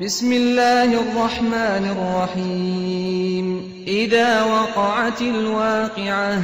بسم 0.00 0.32
الله 0.32 0.90
الرحمن 1.00 1.84
الرحيم. 1.96 3.46
إذا 3.86 4.42
وقعت 4.42 5.20
الواقعة. 5.20 6.42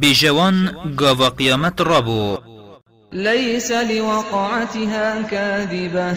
بجوان 0.00 0.68
قاوا 0.98 1.28
قيامت 1.28 1.80
رابو 1.80 2.38
ليس 3.12 3.72
لوقعتها 3.72 5.22
كاذبة. 5.22 6.16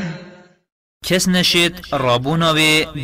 کس 1.05 1.29
نشید 1.29 1.82
رابونا 1.93 2.54
و 2.54 2.57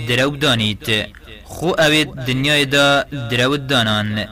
دروب 0.08 0.40
دانید 0.40 1.06
خو 1.44 1.68
اوید 1.80 2.12
دنیای 2.12 2.66
دا 2.66 3.04
دروب 3.32 3.68
دانان. 3.68 4.28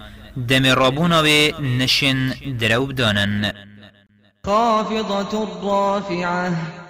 دم 0.48 0.66
رابونا 0.66 1.24
و 1.24 1.62
نشن 1.62 2.34
دروب 2.60 2.96
دانن 2.96 3.54
خافضة 4.46 5.48
رافعة. 5.64 6.83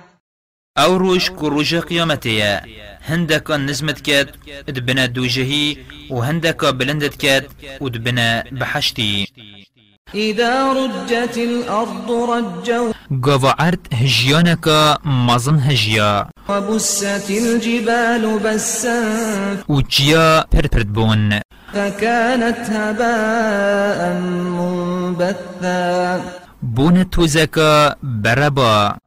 أو 0.78 0.98
روش 0.98 1.30
کو 1.30 1.50
روش 1.50 1.74
قیامتیه 1.76 2.62
هندکا 3.10 3.58
نزمت 3.58 4.02
کد 4.02 4.28
ادبنا 4.68 5.06
دوجهی 5.08 5.78
و 6.10 6.20
هندکا 6.20 6.72
بلندت 6.72 7.18
کد 7.18 7.46
ادبنا 7.82 8.44
بحشتی. 8.60 9.28
إذا 10.16 10.74
رجت 10.74 11.38
الأرض 11.38 12.12
رجا 12.12 12.94
عرد 13.60 13.88
هجیانکا 13.94 14.98
مزن 15.06 15.60
هجیا 15.60 16.28
وبست 16.50 17.30
الجبال 17.30 18.40
بسا 18.40 19.02
و 19.70 19.82
جیا 19.82 20.46
پر 20.52 20.68
پرد 20.68 20.94
بون. 20.94 21.40
فكانت 21.74 22.70
هباء 22.70 24.14
منبثا. 24.58 26.22
بون 26.62 27.04
توزکا 27.04 27.96
بربا. 28.04 29.03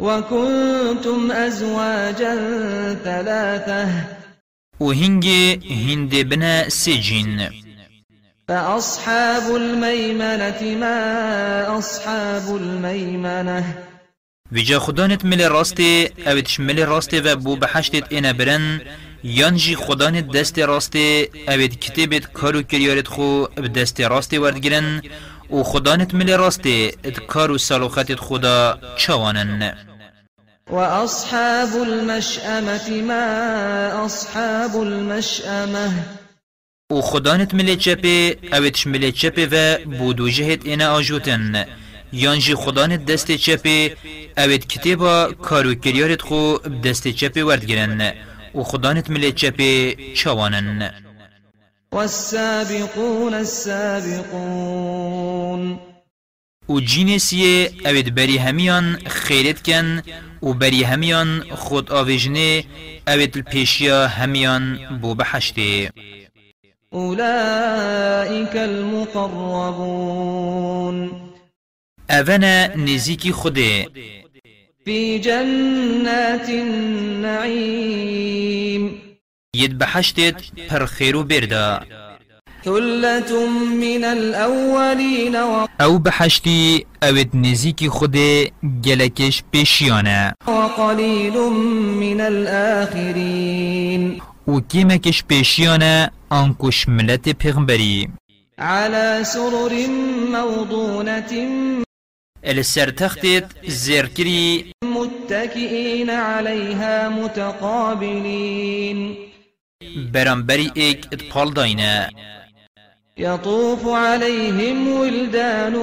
وكنتم 0.00 1.30
أزواجا 1.30 2.34
ثلاثة 3.04 3.88
و 4.80 4.92
هنگی 4.92 5.60
هند 5.88 6.28
بنا 6.28 6.68
سجین 6.68 7.50
فأصحاب 8.48 9.56
الميمنة 9.56 10.62
ما 10.80 11.78
أصحاب 11.78 12.56
الميمنة 12.56 13.64
ویجا 14.52 14.78
خدانت 14.78 15.24
مل 15.24 15.48
راستی 15.48 16.08
اویدش 16.26 16.60
مل 16.60 16.86
راستی 16.86 17.20
و 17.20 17.36
بو 17.36 17.56
بحشتت 17.56 18.12
اینا 18.12 18.32
برن. 18.32 18.80
یانجی 19.24 19.76
خدانت 19.76 20.30
دست 20.30 20.58
راستی 20.58 21.28
اوید 21.48 21.80
کتبت 21.80 22.32
کارو 22.32 22.62
کریارت 22.62 23.08
خو 23.08 23.44
بدست 23.44 24.00
راستی 24.00 24.38
وردگرن. 24.38 25.02
و 25.50 25.62
خدانت 25.62 26.14
مل 26.14 26.36
راستی 26.36 26.92
ات 27.04 27.20
کارو 27.20 27.58
سالوختت 27.58 28.20
خدا 28.20 28.78
چوانن. 28.96 29.89
وأصحاب 30.70 31.82
المشأمة 31.82 33.02
ما 33.02 34.06
أصحاب 34.06 34.82
المشأمة. 34.82 36.04
و 36.92 37.00
خدانت 37.00 37.54
مل 37.54 37.76
چپه 37.76 38.36
اویدش 38.52 38.86
مل 38.86 39.10
چپه 39.10 39.48
و 39.52 39.78
بودو 39.98 40.28
جهت 40.28 40.66
اینا 40.66 40.92
آجوتن 40.92 41.66
یانجی 42.12 42.54
خدانت 42.54 43.04
دست 43.04 43.32
چپه 43.32 43.96
اوید 44.38 44.66
کتبا 44.66 45.32
کارو 45.42 45.74
کریارت 45.74 46.22
خو 46.22 46.58
بدست 46.58 47.08
چپه 47.08 47.44
وردگرن 47.44 48.12
و 48.54 48.62
خدانت 48.62 49.10
مل 49.10 49.30
چپه 49.30 49.96
چوانن 50.14 50.90
والسابقون 51.92 53.34
السابقون. 53.34 54.30
و 56.70 56.80
جینسیه 56.80 57.70
اوید 57.84 58.14
بری 58.14 58.38
همیان 58.38 58.98
خیرت 59.06 59.62
کن 59.62 60.02
و 60.42 60.52
بری 60.52 60.82
همیان 60.82 61.44
خود 61.50 61.92
آویجنه 61.92 62.64
اوید 63.08 63.36
الپیشیا 63.36 64.08
همیان 64.08 64.78
بو 65.02 65.14
بحشته 65.14 65.92
أولئك 66.92 68.56
المقربون. 68.56 69.90
اونا 72.10 72.66
نزیکی 72.76 73.32
خوده 73.32 73.86
في 74.84 75.18
جنات 75.18 76.48
النعيم. 76.48 78.00
ید 79.56 79.78
بحشتت 79.78 80.34
پر 80.68 80.86
خیرو 80.86 81.22
بردا 81.22 81.86
ثلة 82.64 83.46
من 83.80 84.04
الأولين 84.04 85.36
أو 85.80 85.98
بحشتی 85.98 86.86
اوید 87.02 87.36
نزیکی 87.36 87.88
خوده 87.88 88.50
گلکش 88.84 89.42
پیشیانه 89.52 90.34
وقليل 90.46 91.38
من 92.00 92.20
الآخرين 92.20 94.20
و 94.48 94.60
کیمکش 94.60 95.24
پیشیانه 95.24 96.10
آنکش 96.30 96.88
ملت 96.88 97.28
پیغمبری 97.28 98.08
على 98.58 99.24
سرر 99.24 99.86
موضونة 100.32 101.32
السر 102.44 102.90
تختت 102.90 103.44
زرکری 103.66 104.72
متكئين 104.84 106.10
عليها 106.10 107.08
متقابلين. 107.08 109.16
برانبری 110.12 110.70
ایک 110.74 111.06
اتپال 111.12 111.52
داینه 111.52 112.10
يطوف 113.20 113.88
عليهم 113.88 114.88
ولدان 114.88 115.74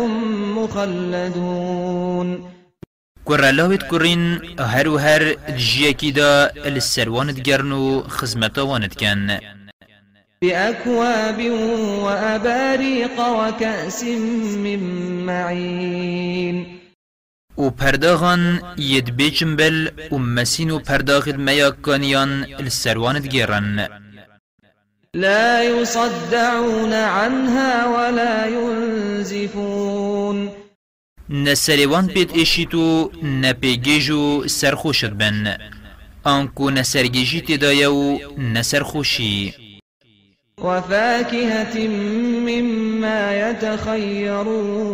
مخلدون. 0.58 2.28
كرالاوت 3.26 3.84
كورين 3.84 4.40
هر 4.60 4.88
هر 4.90 5.36
جيكي 5.50 6.12
دا 6.12 6.52
السروانت 6.68 7.40
گرنو 7.40 8.04
خزمتا 8.04 8.62
وانت 8.62 8.94
كان 8.94 9.40
بأكواب 10.42 11.52
وأباريق 12.04 13.20
وكأس 13.20 14.04
من 14.64 14.80
معين 15.26 16.78
و 17.58 17.70
پرداغان 17.70 18.62
ید 18.78 19.16
بیچم 19.16 19.56
بل 19.56 19.90
و 20.12 20.18
مسین 20.18 20.72
و 20.72 20.80
پرداغت 20.80 21.36
میاکانیان 21.36 22.46
السروانت 22.60 23.28
گیرن 23.28 23.88
لا 25.18 25.64
يصدعون 25.64 26.94
عنها 26.94 27.88
ولا 27.88 28.46
ينزفون. 28.46 30.52
نسریوان 31.30 32.08
پیت 32.08 32.34
ایشیتو 32.34 33.12
نپیگیجو 33.24 34.48
سرخوشت 34.48 35.06
بن. 35.06 35.58
آنکو 36.24 36.70
نسرگیجی 36.70 37.42
تدایو 37.42 38.18
نسرخوشی 38.38 39.54
وفاكهة 40.62 41.88
مما 42.48 43.34
يتخيرون. 43.34 44.88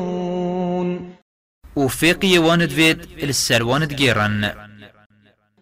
و 1.76 1.88
فیقی 1.88 2.38
واند 2.38 2.72
وید 2.72 3.08
السروانت 3.22 3.94
گیرن 3.94 4.52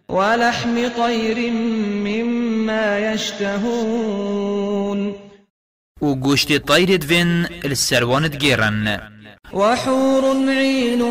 ولحم 0.08 0.88
طير 0.88 1.50
مما 1.50 2.51
يشتهون. 3.14 4.52
و 6.02 6.14
گوشت 6.14 6.58
طایرت 6.58 7.04
وین 7.04 7.46
السروانت 7.64 8.36
گیرن 8.36 9.00
وحور 9.52 10.24
عين 10.48 11.02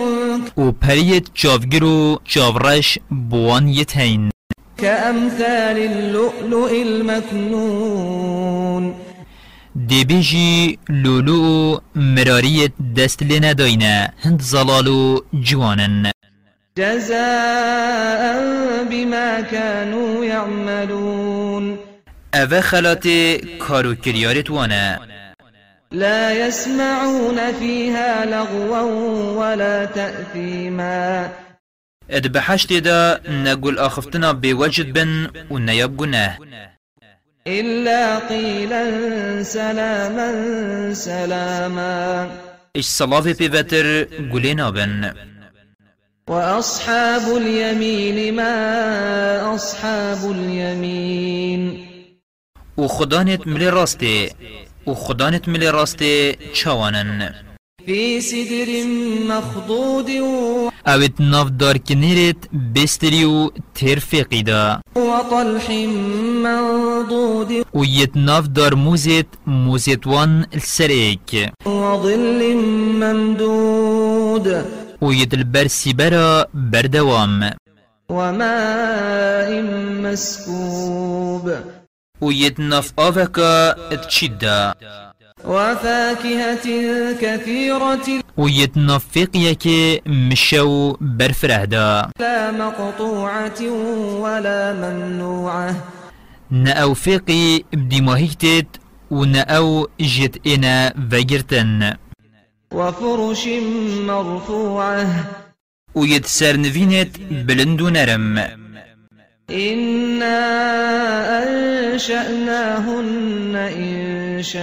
و 0.58 0.72
پریت 0.72 1.34
چاوگرو 1.34 2.20
چاورش 2.26 3.00
بوان 3.30 3.68
یتین 3.68 4.32
كأمثال 4.78 5.78
اللؤلؤ 5.78 6.72
المكنون 6.88 8.34
دبیجی 9.90 10.80
لولو 10.90 11.82
مراریت 11.96 12.72
دست 12.98 13.24
لنا 13.24 13.54
داینه 13.54 14.14
هند 14.20 14.42
زلالو 14.42 15.24
جوانن 15.34 16.12
جزاء 16.78 18.24
بما 18.90 19.42
كانوا 19.42 20.26
يعملون. 20.26 21.78
اوه 22.36 22.62
خلات 22.62 23.08
کارو 23.60 23.96
کریارت 23.96 24.50
وانه 24.50 25.00
لا 25.92 26.48
يسمعون 26.48 27.52
فيها 27.60 28.26
لغوا 28.26 28.82
ولا 29.32 29.86
تأثيما. 29.86 31.30
اد 32.10 32.28
بحشت 32.28 32.74
دا 32.74 33.22
نقول 33.30 33.80
آخفتنا 33.80 34.32
بوجد 34.32 34.94
بن 34.94 35.28
و 35.50 35.58
نیاب 35.58 35.98
گناه 35.98 36.38
إلا 37.48 38.20
قيلا 38.20 38.84
سلاما 39.44 40.94
سلاما. 40.94 42.30
اش 42.76 42.86
صلاف 42.86 43.28
بيوتر 43.28 44.08
قولينا 44.32 44.70
بن. 44.70 45.14
وأصحاب 46.32 47.38
اليمين 47.38 48.36
ما 48.36 49.56
أصحاب 49.56 50.32
اليمين. 50.32 51.88
و 52.78 52.88
خدانت 52.88 53.48
ملی 53.48 53.68
راسته 53.68 54.32
و 54.88 54.94
خدانت 54.94 55.48
ملی 55.48 55.68
راسته 55.68 56.38
چوانن 56.54 57.34
في 57.86 58.22
سدر 58.22 58.70
مخضود 59.30 60.10
اوید 60.88 61.14
ناف 61.20 61.50
دار 61.60 61.78
کنیرت 61.78 62.38
بستری 62.76 63.24
و 63.24 63.50
تیر 63.74 64.00
فقی 64.00 64.44
دا 64.44 64.82
وطلح 64.96 65.72
منضود 66.44 67.52
و 67.76 67.86
یت 67.86 68.12
ناف 68.16 68.48
دار 68.48 68.74
موزت 68.74 69.26
موزت 69.48 70.08
وان 70.08 70.46
السریک 70.54 71.50
وظل 71.66 72.54
ممدود 73.02 74.81
و 75.02 75.14
یت 75.14 75.34
البرسی 75.34 75.94
برا 75.94 76.48
بردوام. 76.54 77.52
وماء 78.10 79.62
مسكوب. 80.04 81.52
و 82.22 82.32
یت 82.32 82.60
ناف 82.60 82.92
آوکا 83.00 83.76
اتشیدا 83.92 84.74
وفاكهة 85.46 86.66
كثيرة. 87.22 88.24
و 88.38 88.50
یت 88.50 88.78
ناف 88.78 89.06
فقیه 89.06 89.56
که 89.56 90.02
مشو 90.06 90.98
برفره 91.02 91.66
دا 91.66 92.10
لا 92.20 92.52
مقطوعة 92.52 93.62
ولا 94.22 94.74
ممنوعة. 94.74 95.76
نأو 96.52 96.94
فقی 96.94 97.66
بدی 97.74 98.02
ماهیتت 98.02 98.68
و 99.12 99.26
نأو 99.26 99.88
جت 100.02 100.48
إنا 100.48 100.92
وگرتن 101.12 101.98
وفرش 102.72 103.48
مرفوعة. 104.08 105.08
و 105.96 106.06
یت 106.06 106.26
سرنوینت 106.26 107.20
بلند 107.48 107.82
نرم 107.82 108.38
إنا 109.50 110.40
أنشأناهن 111.44 112.86
إن 113.56 114.42
شاء 114.44 114.62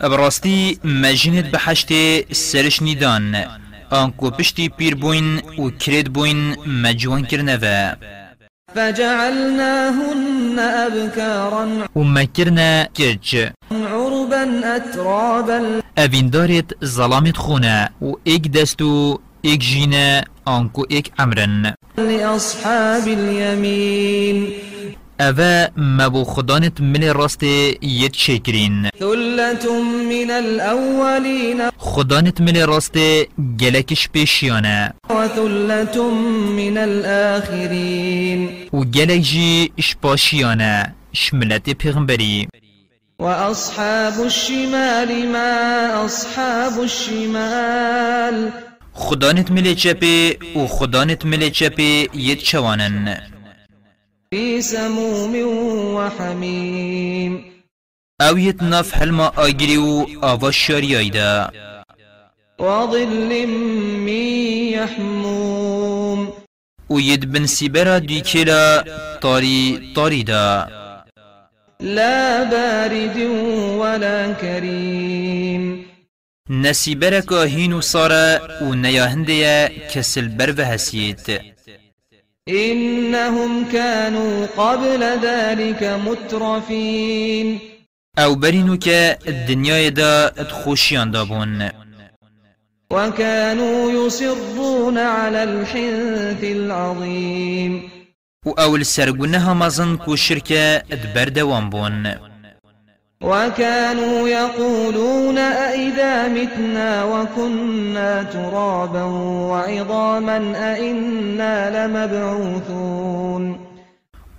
براستی 0.00 0.78
مجنت 0.84 1.44
بحشت 1.44 1.92
سرش 2.32 2.82
نیدان 2.82 3.34
آنکو 3.90 4.30
پشتی 4.30 4.68
پیر 4.68 4.94
بوین 4.94 5.36
و 5.58 5.70
کرد 5.70 6.12
بوین 6.12 6.56
مجوان 6.66 7.24
کرنوه 7.24 7.96
فجعلناهن 8.74 10.58
أبكارا 10.58 11.88
و 11.96 12.04
مکرنا 12.04 12.84
کج 12.84 13.48
عربا 14.32 14.76
أترابا. 14.76 15.82
اوین 15.98 16.30
دارت 16.30 16.84
ظلامت 16.84 17.36
خونه 17.36 17.90
و 18.02 18.12
ایک 18.24 18.52
دستو 18.52 19.20
ایک 19.42 19.60
جینه 19.60 20.24
آنکو 20.44 20.84
ایک 20.88 21.12
عمرن 21.18 21.74
لأصحاب 21.98 23.08
اليمين. 23.08 24.48
اوه 25.20 25.68
مبو 25.76 26.24
خدانت 26.24 26.80
من 26.80 27.12
راست 27.12 27.42
یت 27.82 28.14
شکرین 28.14 28.88
ثلة 28.98 29.64
من 30.10 30.30
الأولين. 30.30 31.70
خدانت 31.78 32.40
من 32.40 32.66
راست 32.66 32.96
گلکش 33.60 34.08
پیشیانه 34.08 34.94
وثلة 35.10 36.10
من 36.56 36.78
الآخرين. 36.78 38.48
و 38.72 38.84
گلک 38.84 39.20
جی 39.20 39.72
شپاشیانه 39.80 40.94
شملت 41.12 41.70
پیغمبری. 41.70 42.48
وأصحاب 43.20 44.20
الشمال 44.20 45.28
ما 45.32 46.04
أصحاب 46.04 46.80
الشمال. 46.80 48.50
خدانت 48.92 49.50
ملی 49.50 49.74
چپی 49.74 50.38
و 50.56 50.66
خدانت 50.66 51.24
ملی 51.24 51.50
چپی 51.50 52.08
یت 52.14 52.38
چوانن. 52.38 53.16
في 54.30 54.62
سموم 54.62 55.34
وحميم 55.94 57.44
أو 58.20 58.38
یت 58.38 58.62
نف 58.62 58.94
حلما 58.94 59.32
آگری 59.36 59.76
و 59.76 60.06
آوا 60.22 60.50
شاریای 60.50 61.10
دا 61.10 61.50
وظل 62.60 63.46
من 64.06 64.08
يحموم 64.72 66.32
و 66.90 67.00
یت 67.00 67.26
بن 67.26 67.46
سیبرا 67.46 67.98
دیکلا 67.98 68.84
تاری 69.20 69.92
تاری 69.94 70.24
دا 70.24 70.79
لا 71.82 72.44
بارد 72.44 73.16
ولا 73.80 74.32
كريم. 74.32 75.86
نسیبرا 76.50 77.20
که 77.20 77.34
هینو 77.34 77.80
سارا 77.80 78.40
و 78.62 78.74
نیاهنده 78.74 79.68
کسل 79.94 80.28
بر 80.28 80.54
و 80.58 80.64
حسیت 80.64 81.40
إنهم 82.48 83.64
كانوا 83.72 84.46
قبل 84.46 85.02
ذلك 85.22 85.82
مترفين. 85.82 87.60
أو 88.18 88.34
برینو 88.34 88.76
که 88.76 89.18
دنیای 89.48 89.90
دا 89.90 90.32
اتخوشیان 90.38 91.10
دابون 91.10 91.70
وكانوا 92.90 94.06
يصرون 94.06 94.98
على 94.98 95.42
الحنث 95.42 96.44
العظيم. 96.44 97.99
و 98.46 98.50
اول 98.60 98.82
سرگونه 98.82 99.38
همازن 99.38 99.96
کو 99.96 100.16
شرکه 100.16 100.82
بون 101.70 102.06
وكانوا 103.22 104.28
يقولون 104.28 105.38
أئذا 105.38 106.28
متنا 106.28 107.04
وكنا 107.04 108.22
ترابا 108.22 109.04
وعظاما 109.50 110.38
أئنا 110.56 111.70
لمبعوثون. 111.70 113.58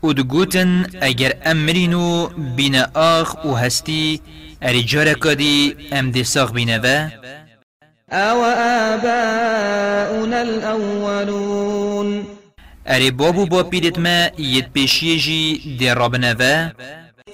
و 0.04 0.14
دگوتن 0.14 0.86
اگر 1.02 1.34
امرینو 1.46 2.28
بین 2.56 2.76
آخ 2.94 3.46
و 3.46 3.54
هستی 3.54 4.22
ارجار 4.62 5.14
کدی 5.14 5.76
ام 5.92 6.12
دی 6.12 6.24
ساخ 6.24 6.52
بینه 6.52 6.80
و؟ 6.84 7.08
أو 8.12 8.44
آباؤنا 8.94 10.42
الأولون. 10.42 12.26
اری 12.86 13.12
بابو 13.12 13.46
با 13.46 13.64
پیرت 13.64 14.00
ما 14.00 14.30
جی 15.18 15.78
دی 15.80 15.90
رابنه 15.90 16.34
و 16.40 16.70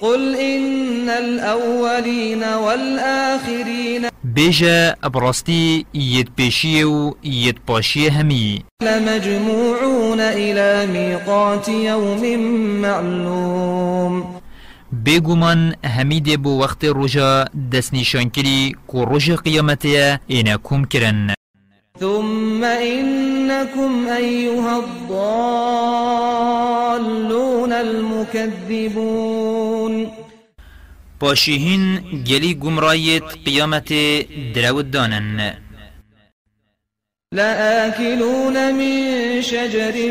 قل 0.00 0.34
إن 0.34 1.08
الأولين 1.08 2.42
والآخرين 2.42 4.08
بیجا 4.24 4.94
ابراستی 5.02 5.86
ید 5.94 6.28
پیشیه 6.36 6.86
و 6.86 7.12
ید 7.22 7.56
پاشیه 7.66 8.10
همی 8.10 8.64
لمجموعون 8.82 10.20
إلى 10.20 10.86
ميقات 10.86 11.68
يوم 11.68 12.40
معلوم 12.80 14.24
بگومان 15.06 15.74
همی 15.84 16.20
دی 16.20 16.36
بو 16.36 16.60
وقت 16.60 16.84
رجا 16.84 17.44
دست 17.72 17.94
نشان 17.94 18.30
کری 18.30 18.76
کو 18.86 19.04
رجا 19.06 19.36
قیامتیا 19.36 20.20
اینا 20.26 20.56
کم 20.62 20.84
کرن 20.84 21.37
ثم 22.00 22.64
إنكم 22.64 24.08
أيها 24.08 24.76
الضالون 24.78 26.12
المكذبون. 27.72 29.28
پاشیهین 31.20 32.00
گلی 32.24 32.54
گمرایت 32.54 33.22
قیامت 33.46 33.92
درود 34.54 34.90
دانن 34.90 35.54
لآكلون 37.32 38.74
من 38.74 39.40
شجر 39.42 40.10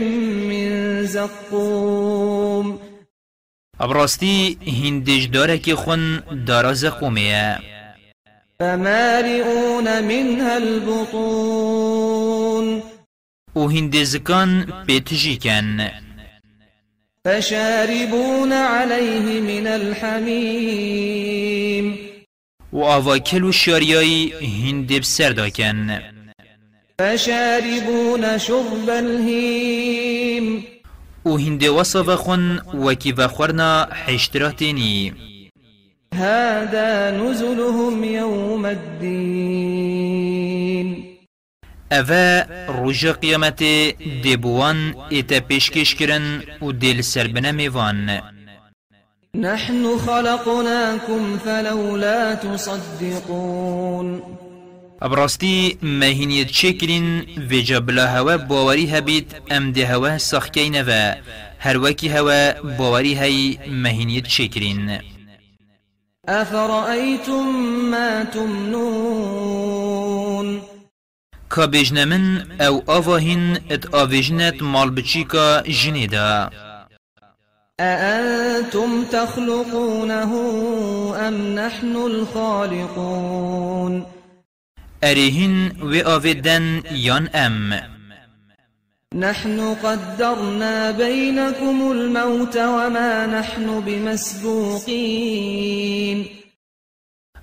من 0.50 1.04
زقوم. 1.04 2.80
ابراستی 3.80 4.58
هندش 4.84 5.26
داره 5.26 5.58
که 5.58 5.76
خون 5.76 6.24
داراز 6.48 6.86
قومیه 6.86 7.58
فمالئون 8.60 10.02
منها 10.02 10.56
البطون 10.56 11.88
و 13.56 13.68
هندزکان 13.68 14.74
پیتجی 14.88 15.38
کن 15.38 15.92
فشاربون 17.26 18.54
عليه 18.54 19.42
من 19.42 19.68
الحميم 19.68 21.08
و 22.74 22.84
آواکل 22.84 23.44
و 23.44 23.52
شاریایی 23.52 24.34
هندب 24.66 25.02
سردا 25.02 25.50
کن 25.50 26.00
فشاربون 27.00 28.38
شرب 28.38 28.90
الهيم 28.90 30.64
و 31.26 31.38
هند 31.38 31.64
وصف 31.64 32.10
خون 32.16 32.62
وکی 32.74 33.12
و 33.12 33.28
خورنا 33.28 33.88
حشتراتینی 34.06 35.14
هذا 36.18 37.12
نزلهم 37.12 38.04
يوم 38.04 38.66
الدين. 38.66 40.08
اوه 41.92 42.46
روژا 42.68 43.14
قیامت 43.14 43.64
دیبوان 44.24 44.96
ایتا 45.10 45.40
پیشکش 45.40 45.96
کرن 45.96 46.44
و 46.62 46.72
دیل 46.72 47.02
سربنه 47.02 47.52
میوان 47.52 48.22
نحن 49.36 49.98
خلقناكم 49.98 51.38
فلولا 51.38 52.36
تصدقون. 52.36 54.22
ابراستی 55.02 55.78
مهینیت 55.82 56.48
چکرین 56.48 57.26
و 57.52 57.54
جبلا 57.54 58.08
هوا 58.08 58.38
باوری 58.38 58.86
هبید 58.86 59.36
ام 59.52 59.72
ده 59.72 59.86
هوا 59.86 60.18
سخکین 60.18 60.82
و 60.82 61.14
هر 61.60 61.78
وکی 61.78 62.08
هوا 62.08 62.54
باوری 62.78 63.16
هی 63.16 63.60
مهینیت 63.72 64.28
چکرین 64.28 65.00
أفرأيتم 66.28 67.56
ما 67.92 68.24
تمنون؟ 68.24 69.68
کا 71.50 71.66
من 72.06 72.52
أو 72.62 72.84
آواهن 72.90 73.58
ات 73.72 73.96
آویجنت 73.96 74.62
مال 74.62 74.90
بچی 74.90 75.24
کا 75.24 75.64
جنیدا 75.68 76.50
أأنتم 77.80 79.04
تخلقونه 79.04 80.34
أم 81.28 81.56
نحن 81.56 81.96
الخالقون 81.96 84.06
أريهن 85.04 85.72
وآفدن 85.82 86.84
يان 86.92 87.28
أم 87.28 87.97
نحن 89.16 89.76
قدرنا 89.76 90.92
بينكم 90.92 91.92
الموت 91.92 92.58
وما 92.58 93.26
نحن 93.26 93.80
بمسبوقين. 93.82 94.88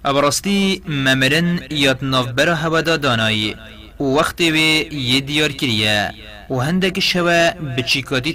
ابرستی 0.05 0.83
ممرن 0.89 1.61
یاد 1.71 2.05
نوبر 2.05 2.49
هودا 2.49 2.97
دانایی 2.97 3.57
و 4.01 4.05
وقتی 4.05 4.51
وی 4.51 4.89
یه 4.93 5.21
دیار 5.21 5.53
کریه 5.53 6.11
و 6.51 6.55
هندک 6.55 7.01
شوا 7.01 7.51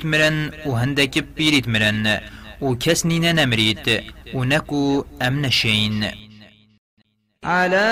مرن 0.06 0.52
و 0.66 0.72
هندک 0.72 1.18
پیریت 1.20 1.68
مرن. 1.68 2.20
و 2.62 2.76
کس 2.76 3.06
نینه 3.06 3.34
نمرید 3.34 4.04
و 4.34 4.44
نکو 4.44 5.04
ام 5.22 5.46
نشین 5.46 6.29
على 7.44 7.90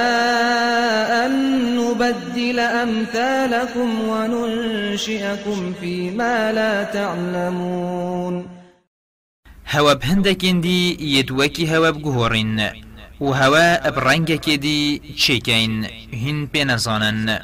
أن 1.26 1.32
نبدل 1.78 2.60
أمثالكم 2.60 4.10
وننشئكم 4.10 5.74
فيما 5.82 6.52
لا 6.52 6.84
تعلمون. 6.84 8.48
هوا 9.72 9.94
بهندكين 9.94 10.62
دي 10.62 10.98
يدوكي 11.18 11.78
هوا 11.78 11.90
بجهورين 11.90 12.70
وهوا 13.20 13.90
برنجك 13.90 14.50
دي 14.50 14.98
تشيكين 14.98 15.88
هن 16.14 16.46
بينزانن 16.54 17.40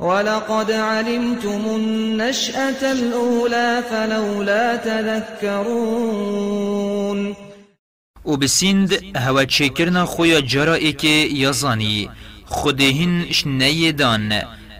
ولقد 0.00 0.70
علمتم 0.70 1.62
النشأة 1.66 2.92
الأولى 2.92 3.82
فلولا 3.90 4.76
تذكرون. 4.76 6.18
و 8.24 8.36
بسیند 8.36 9.16
هوا 9.16 9.44
چکرنا 9.44 10.06
خویا 10.06 10.40
جرا 10.40 10.74
ایک 10.74 11.04
یزانی 11.04 12.10
خودهین 12.44 13.32
شنیه 13.32 13.92
دان. 13.92 14.32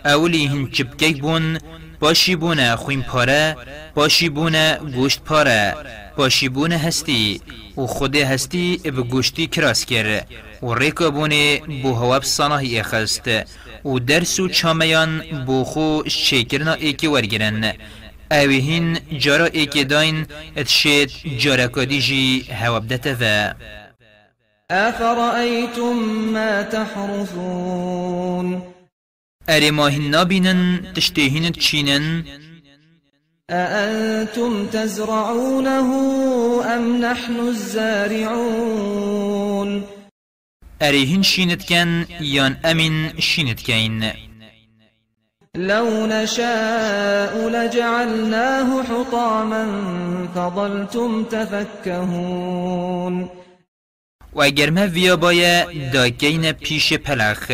اولی 0.04 0.46
هن 0.46 0.70
چپکک 0.70 1.20
بون 1.20 1.58
باشی 2.00 2.36
بونه 2.36 2.76
خوین 2.76 3.02
پاره 3.02 3.56
باشی 3.94 4.28
بونه 4.28 4.78
گوشت 4.94 5.20
پاره. 5.20 5.74
باشی 6.16 6.48
بونه 6.48 6.78
هستی 6.78 7.40
و 7.76 7.86
خود 7.86 8.16
هستی 8.16 8.80
به 8.84 8.90
گوشتی 8.90 9.46
کراس 9.46 9.86
کر. 9.86 10.22
و 10.62 10.74
ریکا 10.74 11.10
بونه 11.10 11.60
بو 11.82 11.94
هوا 11.94 12.18
بسانه 12.18 12.78
اخست. 12.80 13.28
و 13.84 13.98
درس 13.98 14.40
و 14.40 14.48
چامیان 14.48 15.22
بو 15.46 15.64
خو 15.64 16.02
شکرنا 16.08 16.72
ایکی 16.72 17.06
ورگرن. 17.06 17.72
اوهين 18.32 18.98
جارا 19.12 19.50
ايكي 19.54 19.84
داين 19.84 20.26
اتشيت 20.56 21.12
جارا 21.26 21.66
كديجي 21.66 22.44
هوابدتا 22.50 23.14
فا 23.14 23.54
أفرأيتم 24.70 25.98
ما 26.32 26.62
تحرثون. 26.62 28.62
أري 29.48 29.70
ماهن 29.70 30.10
نابينن 30.10 30.92
تشتيهن 30.94 31.52
تشينن 31.52 32.24
أأنتم 33.50 34.66
تزرعونه 34.66 35.90
أم 36.74 37.00
نحن 37.00 37.40
الزارعون؟ 37.40 38.88
أريهن 40.82 41.22
شينت 41.22 41.62
كان 41.62 42.06
يان 42.20 42.56
أمين 42.64 43.20
شينت 43.20 43.60
كين 43.60 44.27
لو 45.54 46.06
نشاء 46.06 47.48
لجعلناه 47.48 48.82
حطاما 48.82 49.66
فظلتم 50.34 51.24
تفكهون. 51.24 52.88
و 54.32 54.42
اگر 54.42 54.70
ما 54.70 54.80
ویا 54.80 55.16
بایا 55.16 55.64
دا 55.92 56.08
گین 56.08 56.52
پیش 56.52 56.92
پلخ 56.92 57.50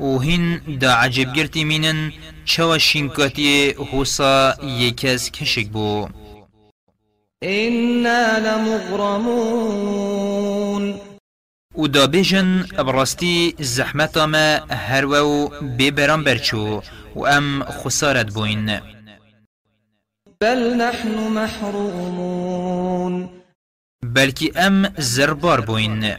و 0.00 0.18
هین 0.18 0.60
دا 0.80 0.94
عجب 0.94 1.32
گرتی 1.32 1.64
مینن 1.64 2.12
چوا 2.44 2.78
شینکاتی 2.78 3.70
حوصا 3.70 4.54
یکز 4.62 5.30
کشک 5.30 5.68
بو. 5.68 6.08
إنا 7.42 8.38
لمغرمون. 8.38 9.54
و 11.76 11.86
دا 11.86 12.06
بیجن 12.06 12.62
براستی 12.62 13.54
زحمت 13.58 14.18
ما 14.18 14.60
هر 14.70 15.04
و 15.04 15.48
ببران 15.78 16.24
برچو 16.24 16.82
و 17.16 17.26
ام 17.26 17.64
خسارت 17.64 18.32
بوین. 18.32 18.80
بل 20.40 20.74
نحن 20.74 21.32
محرومون. 21.34 23.28
بلكي 24.04 24.52
ام 24.56 24.92
زربار 24.98 25.60
بوين 25.60 26.16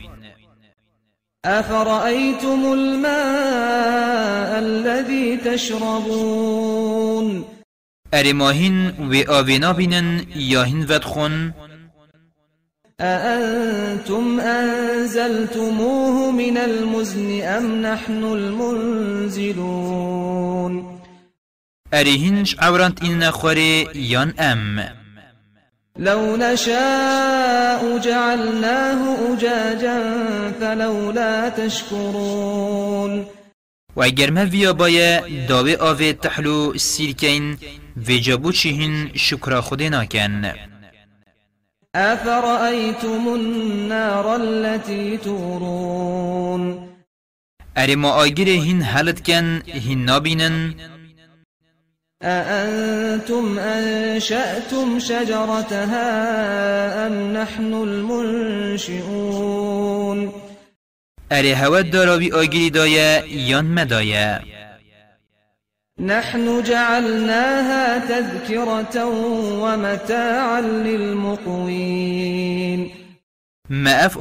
أفرأيتم 1.45 2.73
الماء 2.73 4.59
الذي 4.59 5.37
تشربون؟ 5.37 7.45
أرماهن 8.13 8.93
و 8.99 9.31
آوینا 9.31 9.73
بینن 9.73 10.25
یاهن 10.35 10.85
ودخون؟ 10.89 11.53
أأنتم 13.01 14.39
أنزلتموه 14.39 16.31
من 16.31 16.57
المزن 16.57 17.41
أم 17.41 17.81
نحن 17.81 18.23
المنزلون؟ 18.23 19.75
أريهنش 21.93 22.55
عورانت 22.59 23.03
إننا 23.03 23.31
خوري 23.31 23.87
يان 23.95 24.33
أم. 24.39 24.83
لو 25.99 26.35
نشاء 26.35 27.97
جعلناه 27.97 29.33
أجاجا 29.33 29.99
فلولا 30.59 31.49
تشكرون. 31.49 33.25
و 33.95 34.03
اگر 34.03 34.31
ما 34.31 34.45
ویا 34.45 34.73
بایا 34.73 35.21
داوی 35.47 35.75
آوه 35.75 36.13
تحلو 36.13 36.73
سیرکین 36.77 37.57
و 38.07 38.11
جابو 38.11 38.51
چهین 38.51 39.11
شکر 39.15 39.61
خود 39.61 39.83
ناکن. 39.83 40.53
أفرأيتم 41.95 43.27
النار 43.27 44.35
التي 44.35 45.17
تورون؟ 45.17 46.89
اری 47.77 47.95
ما 47.95 48.09
آگیر 48.11 48.49
هین 48.49 48.83
حلت 48.83 49.25
کن 49.25 49.61
هین 49.67 50.05
نابینن 50.05 50.73
أأنتم 52.23 53.59
أنشأتم 53.59 54.99
شجرتها 54.99 56.07
أم 57.07 57.13
نحن 57.33 57.73
المنشئون؟ 57.73 59.05
اری 61.31 61.51
هود 61.51 61.89
داراوی 61.89 62.31
آگیری 62.31 62.69
دایه 62.69 63.23
یان 63.27 63.65
مدایه 63.65 64.54
نحن 65.99 66.63
جعلناها 66.63 67.99
تذكرة 67.99 69.05
ومتاعا 69.63 70.61
للمقوين. 70.61 72.09
ما 73.69 74.05
اف 74.05 74.17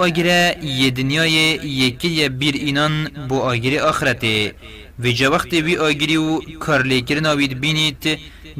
ی 0.63 0.91
دنیای 0.91 1.33
یکی 1.65 2.29
بیر 2.29 2.55
اینان 2.55 3.09
بو 3.29 3.41
آگری 3.41 3.79
آخرته. 3.79 4.55
و 4.99 5.09
جا 5.09 5.31
وقت 5.31 5.53
وی 5.53 5.77
آگری 5.77 6.17
و 6.17 6.41
کار 6.59 6.83
لیکرنا 6.83 7.37
وید 7.37 7.61
بینید 7.61 8.19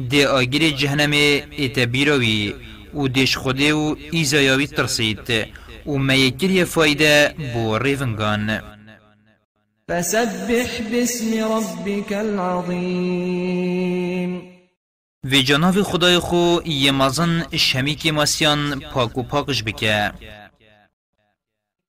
ده 0.09 0.27
آگری 0.27 0.71
جهنم 0.71 1.11
ایت 1.11 1.79
بیروی 1.79 2.53
و 2.93 3.07
دش 3.07 3.37
خوده 3.37 3.73
و 3.73 3.95
ایزایاوی 4.11 4.67
ترسید. 4.67 5.47
و 5.85 5.97
ما 5.97 6.13
یکری 6.13 6.65
فایده 6.65 7.35
بو 7.53 7.77
ریفنگان 7.77 8.74
فسبح 9.89 10.81
باسم 10.91 11.53
ربك 11.53 12.13
العظيم. 12.13 13.21
و 15.23 15.29
جناب 15.29 15.81
خدای 15.81 16.19
خو 16.19 16.57
یه 16.65 16.91
مزن 16.91 17.45
شمیک 17.55 18.07
ماسیان 18.07 18.79
پاک 18.79 19.17
و 19.17 19.23
پاکش 19.23 19.63
بکه. 19.63 20.11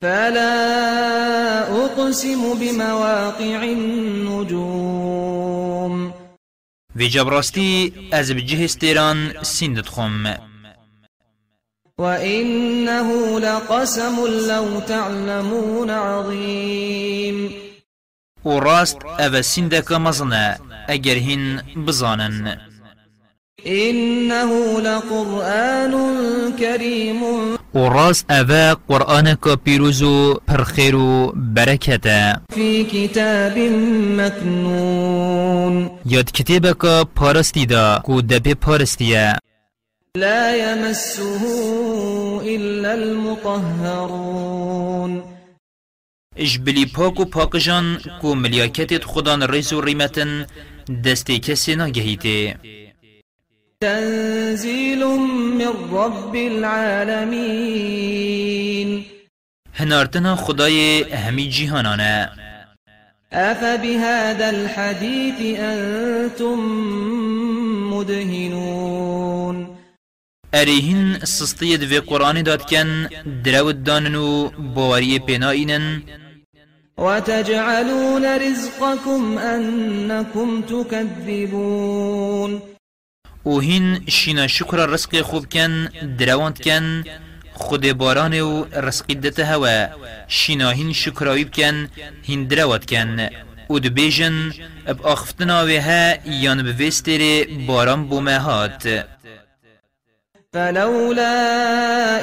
فلا 0.02 0.50
أقسم 1.84 2.54
بمواقع 2.60 3.58
النجوم. 3.62 4.54
و 6.96 7.02
جبراستی 7.02 7.92
از 8.12 8.32
بجه 8.32 8.64
استیران 8.64 9.42
سندت 9.42 9.88
خم. 9.88 10.34
وإنه 11.98 13.38
لقسم 13.38 14.16
لو 14.48 14.80
تعلمون 14.80 15.90
عظيم. 15.90 17.65
و 18.46 18.60
راست 18.60 18.98
أو 19.20 19.42
سندک 19.42 19.92
مزنه 19.92 20.58
اگر 20.88 21.14
هین 21.14 21.60
بزانن. 21.86 22.56
إنه 23.66 24.80
لقرآن 24.80 25.94
كريم. 26.58 27.22
و 27.74 27.78
راست 27.88 28.30
اوه 28.30 28.74
قرآن 28.88 29.34
که 29.44 29.56
پیروز 29.64 30.02
و 30.02 30.34
پرخیر 30.48 30.96
و 30.96 31.32
برکته 31.36 32.36
في 32.54 32.84
كتاب 32.84 33.58
مكنون. 34.20 35.90
یاد 36.06 36.30
کتاب 36.30 36.78
که 36.82 37.04
پارستی 37.14 37.66
دا 37.66 37.98
کو 38.04 38.20
دپی 38.20 38.54
پارستیه 38.54 39.36
لا 40.16 40.56
يمسه 40.56 41.42
إلا 42.44 42.92
المطهرون. 42.92 44.56
اجبلی 46.36 46.86
پاک 46.86 47.20
و 47.20 47.24
پاکجان 47.24 47.98
کو 48.20 48.34
ملیاکتت 48.34 49.04
خدان 49.04 49.42
ریز 49.42 49.72
و 49.72 49.80
ریمتن 49.80 50.46
دستی 51.04 51.38
کسی 51.38 51.76
نگهیده 51.76 52.56
تنزيل 53.80 55.04
من 55.04 55.72
رب 55.90 56.34
العالمين 56.34 57.86
هنارتنا 59.74 60.36
خدای 60.36 61.02
همی 61.02 61.48
جیهانانه 61.48 62.30
أفبهذا 63.32 64.48
الحديث 64.48 65.58
أنتم 65.60 66.58
مدهنون 67.90 69.76
اریهن 70.52 71.18
سستید 71.24 71.92
و 71.92 72.00
قرآن 72.00 72.42
داد 72.42 72.62
کن 72.70 73.08
درود 73.44 73.84
دانن 73.84 74.14
و 74.14 74.48
باوری 74.74 75.18
پیناینن 75.18 76.02
وتجعلون 76.98 78.24
رزقكم 78.24 79.38
أنكم 79.38 80.62
تكذبون. 80.62 82.62
و 83.44 83.60
هین 83.60 84.04
شینا 84.08 84.46
شکر 84.46 84.76
رزق 84.76 85.22
خوب 85.22 85.52
کن 85.52 85.88
درواند 86.18 86.62
کن 86.62 87.04
خود 87.52 87.92
باران 87.92 88.40
و 88.40 88.64
رزقی 88.72 89.14
دته 89.14 89.44
هوا. 89.44 89.86
شینا 90.28 90.70
هین 90.70 90.92
شکراوی 90.92 91.44
بکن 91.44 91.88
هین 92.22 92.44
درواد 92.44 92.86
کن. 92.86 93.28
و 93.70 93.78
دبیجن 93.78 94.52
اب 94.86 95.06
آخفتنا 95.06 95.64
و 95.64 95.68
ها 95.68 96.14
یان 96.26 96.62
بویستر 96.62 97.44
باران 97.66 98.08
بومه 98.08 98.38
هات. 98.38 99.06
فلولا 100.52 101.36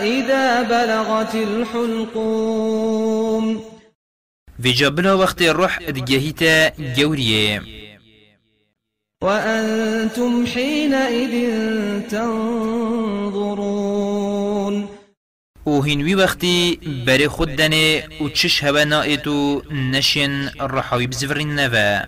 إذا 0.02 0.64
بلغت 0.64 1.36
الحلقوم. 1.36 2.94
و 4.64 4.68
جابلا 4.72 5.18
وقت 5.18 5.42
روح 5.42 5.80
ادگهیتا 5.82 6.70
گوریه 6.96 7.62
وأنتم 9.24 10.46
حينئذ 10.46 11.34
تنظرون. 12.12 13.54
و 15.66 15.82
هنوی 15.82 16.16
وقتی 16.16 16.80
بری 17.08 17.28
خود 17.28 17.56
دنه 17.56 18.04
و 18.22 18.30
چش 18.30 18.64
هوا 18.64 18.84
نائتو 18.84 19.62
نشین 19.72 20.50
رحاوی 20.60 21.08
بزفرین 21.08 21.56
نوا. 21.56 22.02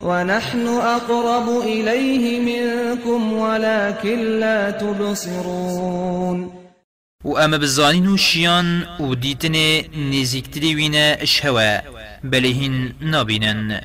ونحن 0.00 0.66
أقرب 0.66 1.48
إليه 1.62 2.40
منكم 2.40 3.32
ولكن 3.32 4.38
لا 4.40 4.70
تبصرون. 4.70 6.55
و 7.26 7.36
اما 7.36 7.58
بزانین 7.58 8.06
و 8.06 8.16
شیان 8.16 8.82
و 9.00 9.14
دیتن 9.14 9.54
نزیکتری 9.96 10.74
وینه 10.74 11.16
اشهوا 11.20 11.78
بله 12.24 12.48
هن 12.48 12.94
نابینن. 13.00 13.80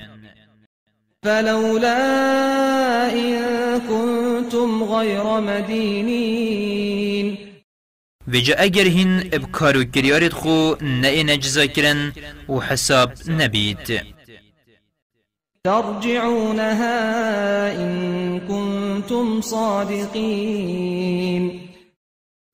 فلولا 1.23 1.97
إن 3.13 3.79
كنتم 3.89 4.83
غير 4.83 5.39
مدينين. 5.39 6.87
و 8.27 8.37
جا 8.37 8.55
اگر 8.57 8.87
هن 8.87 9.29
ابکارو 9.33 9.83
کریارت 9.83 10.33
خو 10.33 10.75
نه 10.81 11.23
نجزا 11.23 11.65
کرن 11.65 12.13
و 12.49 12.59
حساب 12.59 13.13
نبید 13.27 14.01
ترجعونها 15.63 16.99
إن 17.71 18.39
كنتم 18.39 19.41
صادقين. 19.41 20.91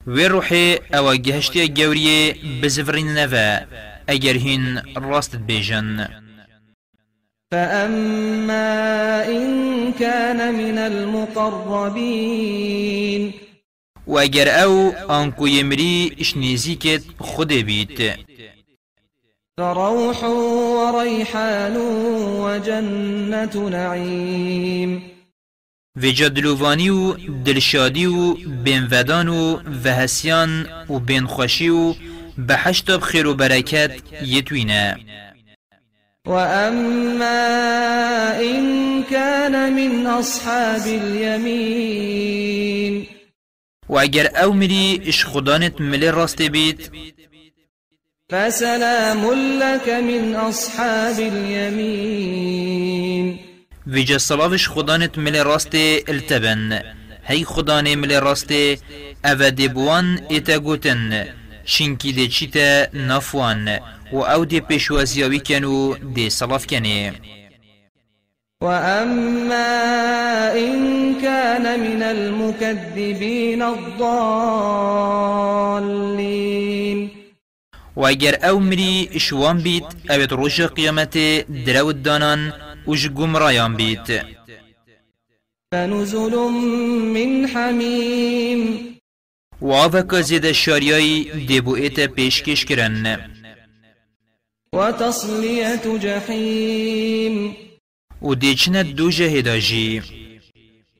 و 0.08 0.20
روح 0.20 0.76
أو 0.94 1.16
گهشتی 1.16 1.68
گوریه 1.68 2.36
بزفرین 2.64 3.08
نوا 3.08 3.60
اگر 4.08 4.38
هن 4.38 4.82
راست 4.96 5.36
بیجن 5.36 6.08
فأما 7.52 9.24
إن 9.24 9.94
كان 10.00 10.56
من 10.56 10.78
المقربين 10.78 12.14
و 14.08 14.18
اگر 14.18 14.64
أو 14.64 14.92
آنکو 15.10 15.48
یمری 15.48 16.16
اشنیزیکت 16.20 17.02
خود 17.20 17.54
بید 17.54 18.16
فروح 19.58 20.24
وريحان 20.24 21.78
وجنة 22.42 23.70
نعيم 23.70 25.07
و 26.04 26.06
جدلووانی 26.06 26.90
و 26.90 27.14
دلشادی 27.46 28.06
و 28.06 28.34
بینودان 28.34 29.28
و 29.28 29.60
وهسیان 29.84 30.68
و 30.90 31.00
بینخوشی 31.00 31.70
و 31.70 31.96
بحشت 32.48 32.92
بخیر 32.92 33.28
و 33.28 33.34
برکت 33.34 33.92
یتوینه 34.22 34.98
وأما 36.26 37.28
إن 38.42 39.04
كان 39.04 39.74
من 39.74 40.08
أصحاب 40.08 40.88
اليمين 40.88 42.38
و 43.90 43.98
اگر 43.98 44.30
أو 44.44 44.54
مری 44.54 45.02
اش 45.06 45.26
خدانت 45.26 45.82
ملی 45.82 46.08
راست 46.12 46.42
بید 46.42 46.92
فسلام 48.32 49.32
لك 49.60 49.90
من 49.90 50.36
أصحاب 50.36 51.20
اليمين 51.20 52.68
و 53.88 54.04
جا 54.04 54.18
صلاوش 54.18 54.70
خدانت 54.70 55.18
ملی 55.18 55.40
راست 55.40 55.76
التبن. 56.08 56.82
هی 57.24 57.46
خدانه 57.46 57.96
ملی 57.96 58.20
راست 58.20 58.52
أو 59.26 59.36
دبوان 59.36 60.20
ایتا 60.30 60.60
گوتن 60.60 61.26
شنکی 61.66 62.12
ده 62.14 62.28
چیتا 62.28 62.88
نافوان 62.94 63.80
و 64.14 64.18
أو 64.18 64.46
ده 64.46 64.60
پیشوازیاوی 64.60 65.40
کنو 65.40 65.96
ده 66.16 66.30
صلاف 66.30 66.68
کنه 66.68 67.14
وأما 68.62 69.68
إن 70.54 71.22
كان 71.22 71.80
من 71.80 72.04
المكذبين 72.04 73.62
الضالين 73.62 74.72
و 77.96 78.06
اگر 78.06 78.50
أو 78.50 78.60
مری 78.60 79.10
اشوان 79.14 79.62
بید 79.62 79.84
اوید 80.10 80.32
روش 80.32 80.62
قیامت 80.62 81.18
درود 81.66 82.04
دانان 82.04 82.54
وش 82.88 83.10
گمرایان 83.10 83.76
بید 83.76 84.38
فنزل 85.72 86.36
من 87.16 87.46
حميم. 87.46 88.62
و 89.62 89.72
آوکا 89.72 90.22
زید 90.22 90.52
شاریای 90.52 91.24
دبو 91.24 91.76
ایتا 91.76 92.08
پیشکش 92.08 92.66
کرن. 92.66 93.18
وتصلية 94.74 96.00
جحيم. 96.00 97.56
و 98.22 98.36
دیچنه 98.36 98.84
دو 98.84 99.12
جهداجی 99.12 100.02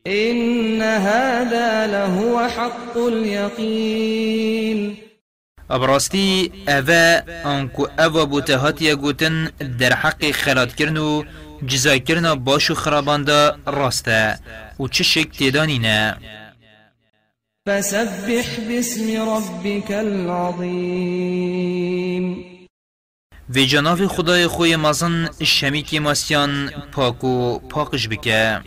إن 0.08 0.82
هذا 0.82 1.88
لهو 1.88 2.48
حق 2.48 2.98
اليقين. 2.98 4.98
ابراستی 5.70 6.52
اوه 6.68 7.24
آنکو 7.46 7.88
اوه 8.00 8.26
بوتهاتی 8.26 8.96
گوتن 8.96 9.52
در 9.80 9.94
حق 9.94 10.32
خلات 10.32 10.76
کرن 10.76 11.24
و 11.64 11.66
جزای 11.66 12.00
کرن 12.00 12.34
باشو 12.34 12.76
خرابانده 12.76 13.52
راسته 13.66 14.40
و 14.80 14.88
چه 14.88 15.04
شک 15.04 15.30
تیدانینه 15.30 16.18
فسبح 17.68 18.48
باسم 18.70 19.30
ربك 19.30 19.92
العظيم. 19.92 21.08
و 23.56 23.60
جناف 23.60 24.06
خدای 24.06 24.48
خوی 24.48 24.76
مزن 24.76 25.30
شمی 25.44 25.84
که 25.84 26.00
ماسیان 26.00 26.70
پاکو 26.92 27.60
پاکش 27.60 28.08
بکه. 28.08 28.62